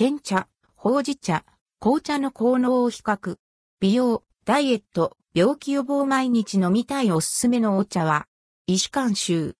[0.00, 0.46] 煎茶、
[0.76, 1.44] ほうじ茶、
[1.80, 3.36] 紅茶の効能を比較。
[3.80, 8.28] 美容、ダイエット、病気予防毎日飲みたいおすすめのお茶は、
[8.68, 9.56] 医師監修。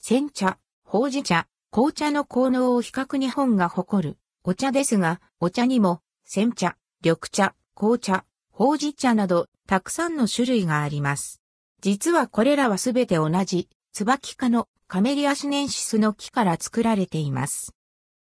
[0.00, 11.40] 煎茶、ほうじ茶、紅茶の効能を比較日本が誇るお茶ですが、お茶にも、煎茶、緑茶、紅茶、ほうじ茶など、たくさんの種類があります。
[11.82, 17.74] 実はこれらはすべて同じ、椿科のカメリアシネンシスの木から作られています。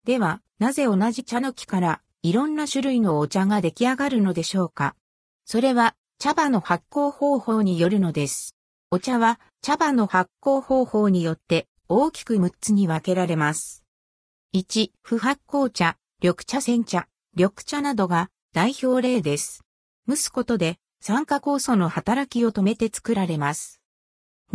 [0.05, 4.97] では、なぜ同じ茶の木からいろんな種類のお茶が出来上がるのでしょうか？
[5.45, 8.57] それは茶葉の発酵方法によるのです。
[8.91, 13.85] お茶は茶葉の発酵方法によって大きく6つに分けられます。
[14.55, 17.07] 1、不発酵茶、緑茶煎茶、
[17.37, 19.63] 緑茶などが代表例です。
[20.09, 23.81] 蒸すことで酸化酵素の働きを止めて作られます。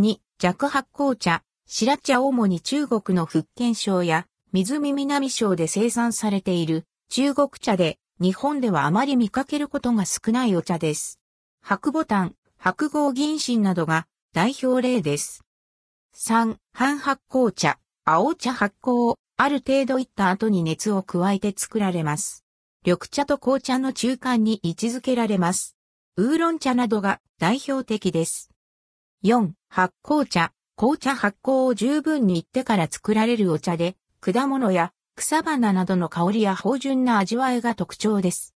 [0.00, 11.20] 2、弱発酵茶、白茶主に中国の福建省や水見南省で生産されている中国茶で日本ではあまり見かけることが少ないお茶です。
[11.62, 15.42] 白ボタン、白合銀芯などが代表例です。
[16.16, 22.44] 3、半発酵茶、青茶発酵をある程度いった後に熱を加えて作られます。
[22.84, 25.76] 緑茶と紅茶の中間に位置づけられます。
[26.16, 28.50] ウーロン茶などが代表的です。
[29.24, 38.54] 4、発酵茶、紅茶発酵を十分に言ってから作られるお茶で、果物や草花などの香りや芳醇な味わいが特徴です。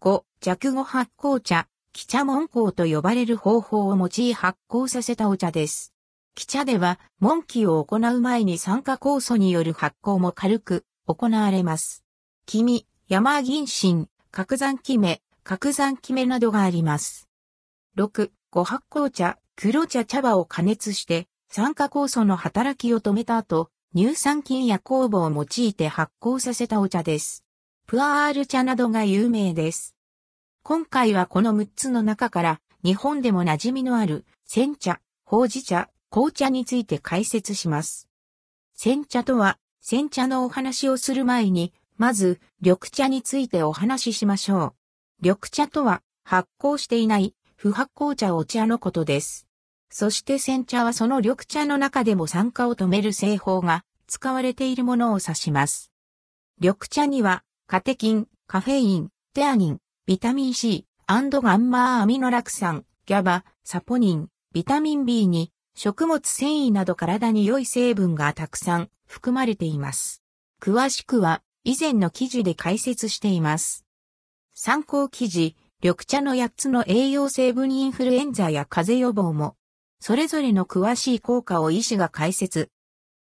[0.00, 5.94] 5、弱後発酵茶、気茶門香と呼ばれる方法を用い発酵させたお茶です。
[6.34, 12.02] 気茶では、門気を行う前に酸化酵素による発酵も軽く行われます。
[12.46, 17.28] 黄身、山銀芯、角山キメ、角山キメなどがあります。
[17.96, 27.44] 6、五発酵茶、黒茶茶葉を加熱して、酸化酵素の働きを止めた後、乳酸菌や酵母を用いて発酵させたお茶です。
[27.86, 29.94] プアール茶などが有名です。
[30.64, 38.08] 今回はこの6つの中から、日本でも馴染みのある、煎茶、ほうじ茶、紅茶について解説します。
[38.74, 44.74] 煎茶とは、煎茶のお話をする前に、まず、緑茶についてお話ししましょう。
[45.22, 49.46] 緑茶とは、発酵していない不発酵茶お茶のことです。
[49.96, 55.92] そして煎茶はその緑茶の中でも酸化を止める製法が使われているものを指します。
[56.60, 70.24] 緑茶には、カテキン、カフェイン、テアニン、ビタミン C、アンドガンマーアミノラク酸、ギャバ、サポニン、ビタミン B に食物繊維など体に良い成分がたくさん含まれています。
[70.60, 73.84] 詳しくは以前の記事で解説しています。
[74.54, 75.54] 参考記事、
[75.84, 79.54] 緑茶の8つの栄養成分インフルエンザや風邪予防も、
[80.06, 82.68] それぞれの詳しい効果を医師が解説。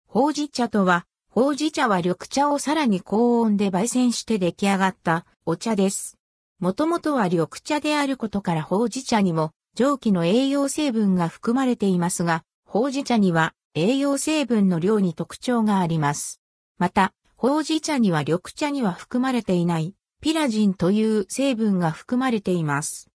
[0.07, 6.17] ほうじ茶とは、ほうじ茶は緑茶をさらに高温で焙煎して出来上がったお茶です。
[6.59, 16.41] もともとは緑茶であることからほうじ茶にも蒸気の栄養成分が含まれていますが、ほうじ茶には栄養成分の量に特徴があります。
[16.79, 23.11] また、ほうじ茶には緑茶には含まれていないピラジンという成分が含まれています。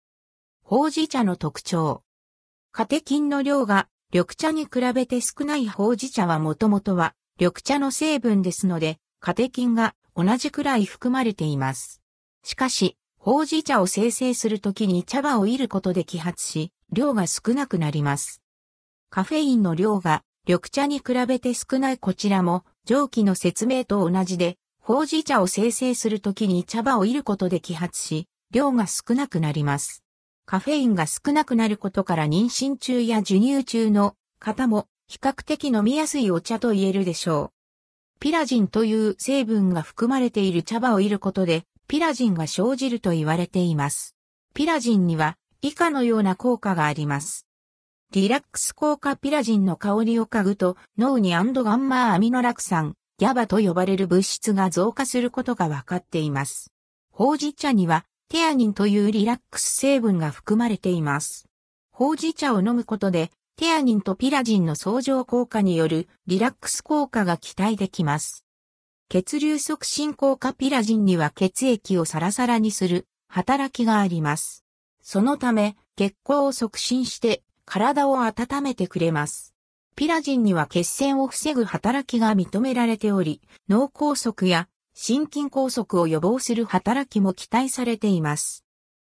[0.63, 2.05] ほうじ茶の特徴。
[2.79, 12.01] カテキンの量が緑茶に比べて少ないほうじ茶はもともとは緑茶の成分ですので、カテキンが同じくらい含まれています。
[12.45, 18.43] しかし、ほうじ茶を生成するときに茶葉を煎ることで揮発し、量が少なくなります。
[19.11, 30.05] カフェインの量が緑茶に比べて少ないこちらも蒸気の説明と同じで、ほうじ茶を生成するときに茶葉を煎ることで揮発し、量が少なくなります。
[30.51, 38.19] カフェインが少なくなることから妊娠中や授乳中の方も比較的飲みやすいお茶と言えるでしょう。
[38.19, 44.17] ピラジンという成分が含まれている茶葉を煎ることでピラジンが生じると言われています。
[44.55, 47.47] ピラジンには以下のような効果があります。
[48.13, 56.73] リラックス効果ピラジンの香りを嗅ぐと脳にアンドガンマーアミノラク酸、ギャバと呼ばれる物質が増加することが分かっています。
[57.13, 61.49] ほうじ茶にはテアニンというリラックス成分が含まれています。
[61.91, 68.45] ほうじ茶を飲むことでテアニンとピラジンの相乗効果によるリラックス効果が期待できます。
[69.09, 74.63] 血流促進効果ピラジンには血液をサラサラにする働きがあります。
[75.01, 79.55] そのため血行を促進して体を温めてくれます。
[79.97, 83.41] ピラジンには血栓を防ぐ働きが認められており、
[83.71, 84.69] 脳梗塞や
[85.01, 88.65] 心筋梗塞を予防する働きも期待されています。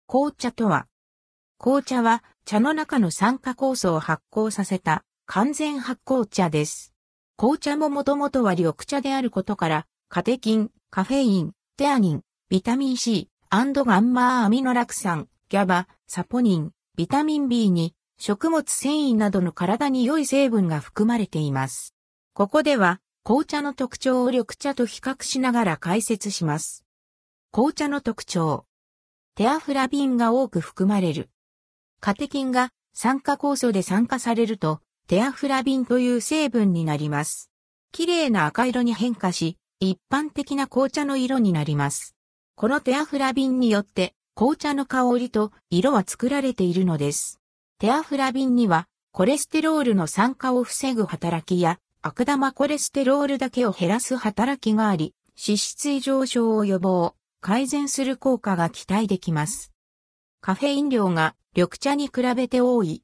[0.06, 0.88] 紅茶とは
[1.56, 6.92] 紅茶は茶の中の酸化酵素を発酵させた完全発酵茶です。
[7.38, 21.94] 紅茶ももともとは緑茶であることから、カテキン、カフェイン、テアニン、ビタミン C、アンドガンマーアミノラク酸、ギャバ、サポニン、ビタミン B に、食物繊維などの体に良い成分が含まれています。
[22.34, 26.86] ここでは、紅茶の特徴を緑茶と比較しながら解説します。
[27.52, 28.64] 紅茶の特徴。
[29.34, 31.28] テアフラビンが多く含まれる。
[32.00, 37.50] カテキンが酸化酵素で酸化されると、テアフラビンという成分になります。
[37.92, 42.16] 綺麗な赤色に変化し、一般的な紅茶の色になります。
[42.54, 47.38] このテアフラビンによって紅茶の香りと色は作られているのです。
[47.78, 59.70] テアフラビンにはコレステロールの酸化を防ぐ働きや悪玉コレステロールだけを減らす働きがあり、脂質異常症を予防、改善する効果が期待できます。
[60.40, 63.02] カフェイン量が緑茶に比べて多い。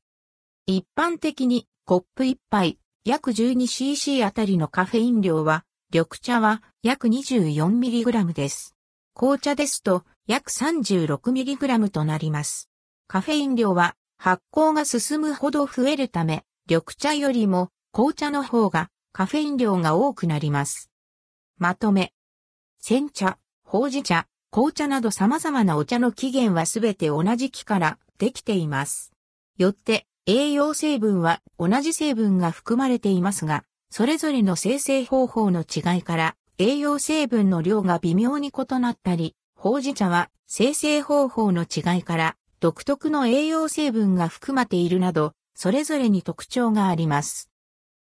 [0.65, 8.75] 一般的にコップ1杯約 12cc あたりのカフェイン量は緑茶は約 24mg です。
[9.15, 12.71] 紅茶ですと約 36mg となります。
[13.09, 20.91] カフェイン量は発酵が進むほど増えるため、緑茶よりも紅茶の方がカフェイン量が多くなります。
[21.57, 22.13] まとめ。
[22.79, 29.15] 煎茶、ほうじ茶、紅茶など様々なお茶の起源はすべて同じ木からできています。
[29.57, 47.49] よって栄養成分は同じ成分が含まれていますが、それぞれの生成方法の違いから栄養成分の量が微妙に異なったり、ほうじ茶は生成方法の違いから独特の栄養成分が含まれているなど、それぞれに特徴があります。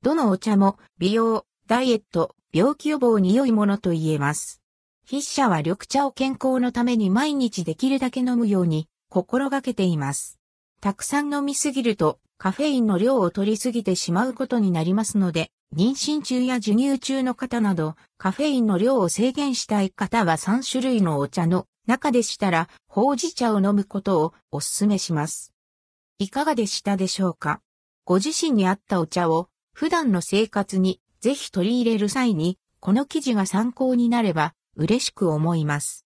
[0.03, 4.59] どのお茶も美容、ダイエット、病気予防に良いものと言えます。
[5.05, 10.39] 筆者は緑茶を健康のために毎日できるだけ飲むように心がけています。
[10.81, 25.53] たくさん飲みすぎるとカフェインの量を取りすぎてしまうことになりますので、妊娠中や授乳中の方など、カフェインの量を制限したい方は3種類のお茶の中でしたら、ほうじ茶を飲むことをお勧めします。
[26.17, 27.61] いかがでしたでしょうか？
[28.03, 36.05] ご自身に合ったお茶を普段の生活にぜひ取り入れる際に、この記事が参考になれば嬉しく思います。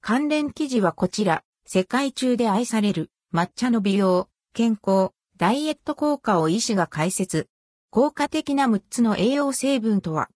[0.00, 7.48] 関連記事はこちら、世界中で愛される抹茶の美容、健康、ダイエット効果を医師が解説。
[7.90, 10.28] 効果的な6つの栄養成分とは、